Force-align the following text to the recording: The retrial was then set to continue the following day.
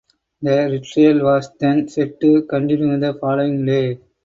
The 0.41 0.67
retrial 0.71 1.23
was 1.23 1.51
then 1.59 1.87
set 1.87 2.19
to 2.21 2.41
continue 2.49 2.99
the 2.99 3.13
following 3.21 3.63
day. 3.63 3.99